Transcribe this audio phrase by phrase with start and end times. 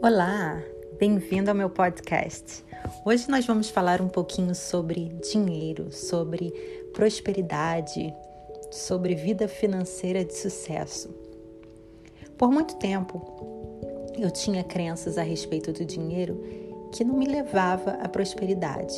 [0.00, 0.62] Olá,
[0.96, 2.64] bem-vindo ao meu podcast.
[3.04, 6.52] Hoje nós vamos falar um pouquinho sobre dinheiro, sobre
[6.94, 8.14] prosperidade,
[8.70, 11.10] sobre vida financeira de sucesso.
[12.38, 13.20] Por muito tempo,
[14.16, 16.40] eu tinha crenças a respeito do dinheiro
[16.92, 18.94] que não me levava à prosperidade.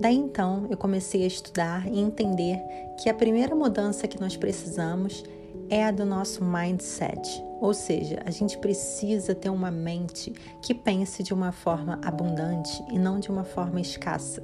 [0.00, 2.58] Daí então, eu comecei a estudar e entender
[3.02, 5.22] que a primeira mudança que nós precisamos
[5.68, 11.22] é a do nosso mindset, ou seja, a gente precisa ter uma mente que pense
[11.22, 14.42] de uma forma abundante e não de uma forma escassa.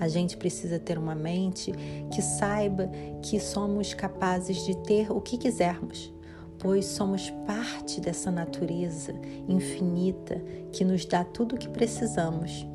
[0.00, 1.72] A gente precisa ter uma mente
[2.12, 2.88] que saiba
[3.20, 6.12] que somos capazes de ter o que quisermos,
[6.58, 9.12] pois somos parte dessa natureza
[9.48, 10.40] infinita
[10.70, 12.66] que nos dá tudo o que precisamos.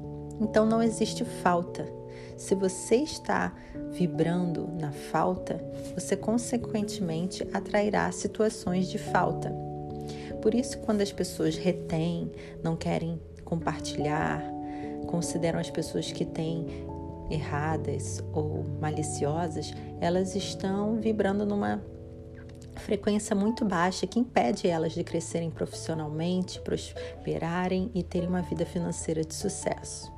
[0.41, 1.88] Então não existe falta.
[2.38, 3.53] Se você está
[3.91, 5.59] vibrando na falta,
[5.94, 9.51] você consequentemente atrairá situações de falta.
[10.41, 12.32] Por isso, quando as pessoas retêm,
[12.63, 14.43] não querem compartilhar,
[15.07, 16.68] consideram as pessoas que têm
[17.29, 21.81] erradas ou maliciosas, elas estão vibrando numa
[22.77, 29.24] frequência muito baixa que impede elas de crescerem profissionalmente, prosperarem e terem uma vida financeira
[29.24, 30.16] de sucesso.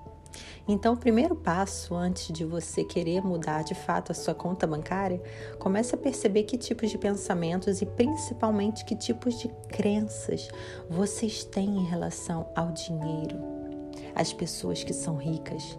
[0.68, 5.22] Então, o primeiro passo antes de você querer mudar de fato a sua conta bancária,
[5.58, 10.48] comece a perceber que tipos de pensamentos e principalmente que tipos de crenças
[10.90, 13.40] vocês têm em relação ao dinheiro,
[14.14, 15.78] às pessoas que são ricas,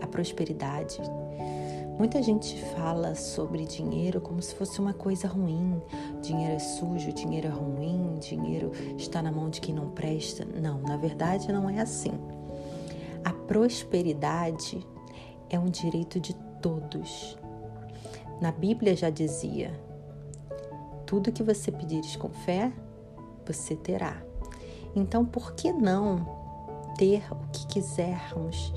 [0.00, 1.00] a prosperidade.
[1.98, 5.80] Muita gente fala sobre dinheiro como se fosse uma coisa ruim.
[6.20, 10.44] Dinheiro é sujo, dinheiro é ruim, dinheiro está na mão de quem não presta.
[10.44, 12.18] Não, na verdade não é assim.
[13.46, 14.86] Prosperidade
[15.50, 17.36] é um direito de todos.
[18.40, 19.78] Na Bíblia já dizia:
[21.04, 22.72] tudo que você pedires com fé,
[23.46, 24.22] você terá.
[24.96, 26.26] Então, por que não
[26.96, 28.72] ter o que quisermos,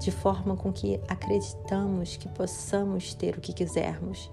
[0.00, 4.30] de forma com que acreditamos que possamos ter o que quisermos?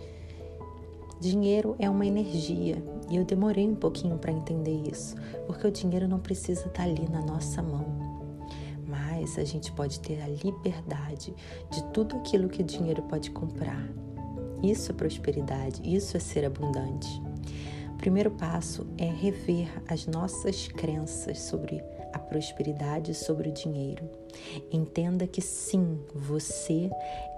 [1.19, 5.16] Dinheiro é uma energia e eu demorei um pouquinho para entender isso,
[5.46, 8.06] porque o dinheiro não precisa estar ali na nossa mão
[9.27, 11.35] mais a gente pode ter a liberdade
[11.69, 13.85] de tudo aquilo que o dinheiro pode comprar.
[14.63, 17.21] Isso é prosperidade, isso é ser abundante.
[17.93, 21.83] O primeiro passo é rever as nossas crenças sobre
[22.13, 24.09] a prosperidade, sobre o dinheiro.
[24.71, 26.89] Entenda que sim, você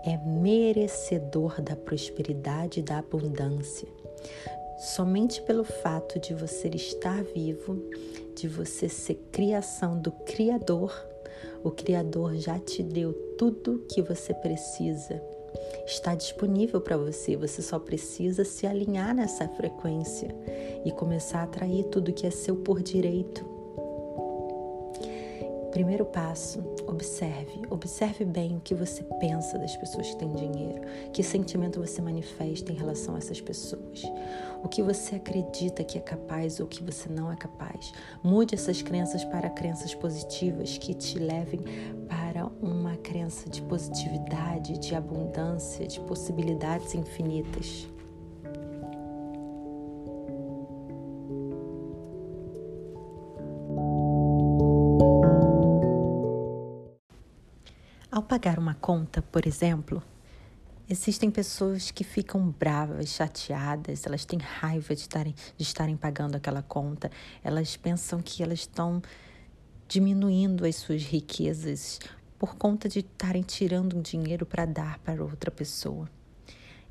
[0.05, 3.87] é merecedor da prosperidade e da abundância.
[4.79, 7.83] Somente pelo fato de você estar vivo,
[8.33, 10.93] de você ser criação do Criador,
[11.61, 15.21] o Criador já te deu tudo que você precisa.
[15.85, 20.33] Está disponível para você, você só precisa se alinhar nessa frequência
[20.85, 23.58] e começar a atrair tudo que é seu por direito.
[25.71, 27.61] Primeiro passo, observe.
[27.69, 30.81] Observe bem o que você pensa das pessoas que têm dinheiro,
[31.13, 34.01] que sentimento você manifesta em relação a essas pessoas,
[34.63, 37.91] o que você acredita que é capaz ou que você não é capaz.
[38.23, 41.59] Mude essas crenças para crenças positivas que te levem
[42.07, 47.87] para uma crença de positividade, de abundância, de possibilidades infinitas.
[58.29, 60.03] Pagar uma conta, por exemplo,
[60.87, 66.61] existem pessoas que ficam bravas, chateadas, elas têm raiva de estarem, de estarem pagando aquela
[66.61, 67.09] conta,
[67.43, 69.01] elas pensam que elas estão
[69.87, 71.97] diminuindo as suas riquezas
[72.37, 76.07] por conta de estarem tirando um dinheiro para dar para outra pessoa.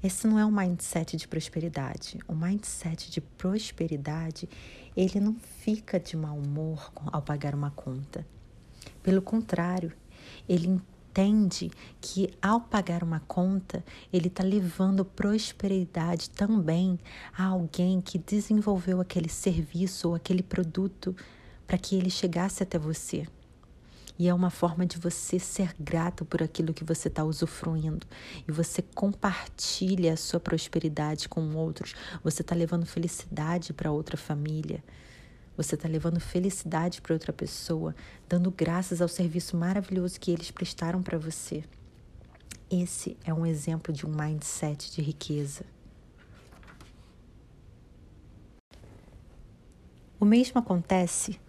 [0.03, 2.19] Esse não é um mindset de prosperidade.
[2.27, 4.49] O mindset de prosperidade,
[4.97, 8.27] ele não fica de mau humor ao pagar uma conta.
[9.05, 9.93] Pelo contrário,
[10.49, 11.71] ele entende
[12.01, 16.99] que ao pagar uma conta, ele está levando prosperidade também
[17.37, 21.17] a alguém que desenvolveu aquele serviço ou aquele produto
[21.67, 23.27] para que ele chegasse até você.
[24.19, 28.05] E é uma forma de você ser grato por aquilo que você está usufruindo.
[28.49, 31.95] E você compartilha a sua prosperidade com outros.
[32.25, 34.83] Você está levando felicidade para outra família.
[35.59, 37.93] Você está levando felicidade para outra pessoa,
[38.29, 41.65] dando graças ao serviço maravilhoso que eles prestaram para você.
[42.71, 45.65] Esse é um exemplo de um mindset de riqueza.
[50.21, 51.41] O mesmo acontece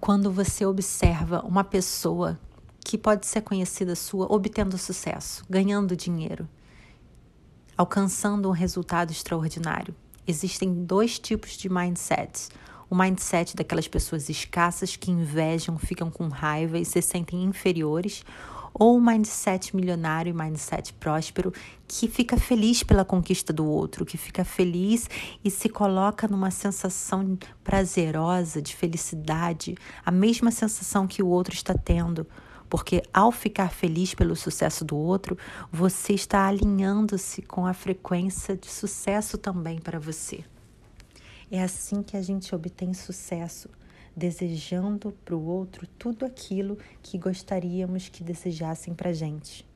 [0.00, 2.36] quando você observa uma pessoa
[2.80, 6.48] que pode ser conhecida sua obtendo sucesso, ganhando dinheiro,
[7.76, 9.94] alcançando um resultado extraordinário.
[10.26, 12.50] Existem dois tipos de mindsets
[12.88, 18.24] o mindset daquelas pessoas escassas que invejam, ficam com raiva e se sentem inferiores,
[18.74, 21.52] ou o mindset milionário e mindset próspero
[21.86, 25.08] que fica feliz pela conquista do outro, que fica feliz
[25.44, 31.72] e se coloca numa sensação prazerosa de felicidade, a mesma sensação que o outro está
[31.72, 32.26] tendo.
[32.68, 35.38] Porque ao ficar feliz pelo sucesso do outro,
[35.70, 40.44] você está alinhando-se com a frequência de sucesso também para você.
[41.50, 43.68] É assim que a gente obtém sucesso
[44.16, 49.66] desejando para o outro tudo aquilo que gostaríamos que desejassem para a gente.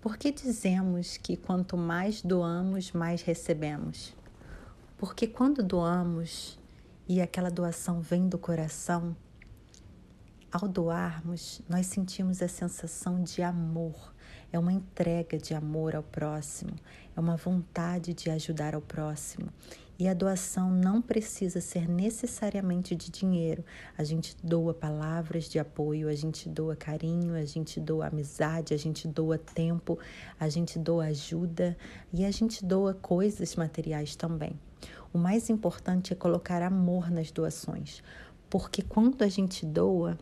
[0.00, 4.14] Por que dizemos que quanto mais doamos, mais recebemos?
[4.96, 6.58] Porque quando doamos
[7.08, 9.16] e aquela doação vem do coração,
[10.50, 14.14] ao doarmos, nós sentimos a sensação de amor,
[14.52, 16.72] é uma entrega de amor ao próximo,
[17.16, 19.48] é uma vontade de ajudar ao próximo.
[19.98, 23.64] E a doação não precisa ser necessariamente de dinheiro.
[23.96, 28.76] A gente doa palavras de apoio, a gente doa carinho, a gente doa amizade, a
[28.76, 29.98] gente doa tempo,
[30.38, 31.74] a gente doa ajuda
[32.12, 34.52] e a gente doa coisas materiais também.
[35.14, 38.02] O mais importante é colocar amor nas doações,
[38.50, 40.18] porque quando a gente doa,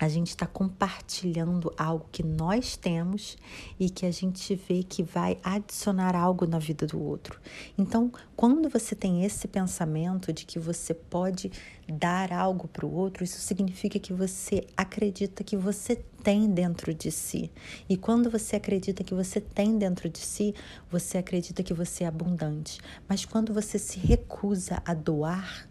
[0.00, 3.36] a gente está compartilhando algo que nós temos
[3.78, 7.38] e que a gente vê que vai adicionar algo na vida do outro.
[7.76, 11.52] Então, quando você tem esse pensamento de que você pode
[11.86, 17.10] dar algo para o outro, isso significa que você acredita que você tem dentro de
[17.10, 17.50] si.
[17.86, 20.54] E quando você acredita que você tem dentro de si,
[20.90, 22.80] você acredita que você é abundante.
[23.06, 25.68] Mas quando você se recusa a doar,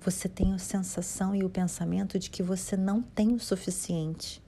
[0.00, 4.42] você tem a sensação e o pensamento de que você não tem o suficiente.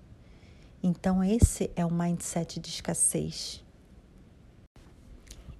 [0.82, 3.62] Então, esse é o mindset de escassez.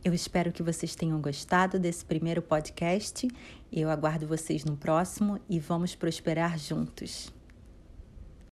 [0.02, 3.28] Eu espero que vocês tenham gostado desse primeiro podcast.
[3.70, 7.30] Eu aguardo vocês no próximo e vamos prosperar juntos.